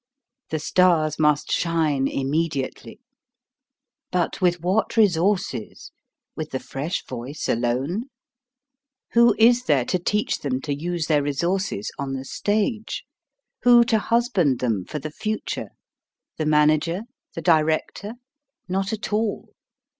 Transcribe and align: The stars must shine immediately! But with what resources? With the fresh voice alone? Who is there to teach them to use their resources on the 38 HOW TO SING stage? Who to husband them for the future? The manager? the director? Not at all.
The 0.49 0.57
stars 0.57 1.19
must 1.19 1.51
shine 1.51 2.07
immediately! 2.07 3.01
But 4.11 4.41
with 4.41 4.59
what 4.59 4.97
resources? 4.97 5.91
With 6.35 6.49
the 6.49 6.59
fresh 6.59 7.05
voice 7.05 7.47
alone? 7.47 8.05
Who 9.11 9.35
is 9.37 9.65
there 9.65 9.85
to 9.85 9.99
teach 9.99 10.39
them 10.39 10.59
to 10.61 10.73
use 10.73 11.05
their 11.05 11.21
resources 11.21 11.91
on 11.99 12.13
the 12.13 12.23
38 12.23 12.23
HOW 12.23 12.23
TO 12.23 12.25
SING 12.25 12.33
stage? 12.33 13.03
Who 13.61 13.83
to 13.83 13.99
husband 13.99 14.57
them 14.57 14.85
for 14.85 14.97
the 14.97 15.11
future? 15.11 15.69
The 16.39 16.47
manager? 16.47 17.01
the 17.35 17.43
director? 17.43 18.15
Not 18.67 18.91
at 18.91 19.13
all. 19.13 19.49